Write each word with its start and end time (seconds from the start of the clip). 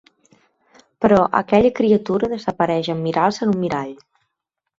Però 1.05 1.19
aquella 1.39 1.71
criatura 1.81 2.31
desapareix 2.33 2.91
en 2.95 3.05
mirar-se 3.05 3.47
en 3.49 3.53
un 3.55 3.61
mirall. 3.67 3.95